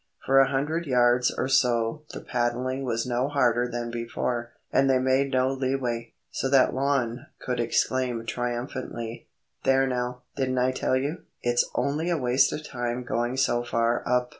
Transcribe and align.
For 0.25 0.39
a 0.39 0.49
hundred 0.49 0.87
yards 0.87 1.29
or 1.37 1.47
so 1.47 2.01
the 2.11 2.21
paddling 2.21 2.83
was 2.83 3.05
no 3.05 3.27
harder 3.27 3.69
than 3.71 3.91
before, 3.91 4.49
and 4.73 4.89
they 4.89 4.97
made 4.97 5.29
no 5.31 5.53
leeway, 5.53 6.13
so 6.31 6.49
that 6.49 6.73
Lon 6.73 7.27
could 7.37 7.59
exclaim 7.59 8.25
triumphantly,— 8.25 9.27
"There 9.63 9.85
now, 9.85 10.23
didn't 10.35 10.57
I 10.57 10.71
tell 10.71 10.95
you? 10.95 11.19
It's 11.43 11.69
only 11.75 12.09
a 12.09 12.17
waste 12.17 12.51
of 12.51 12.65
time 12.67 13.03
going 13.03 13.37
so 13.37 13.63
far 13.63 14.01
up." 14.07 14.29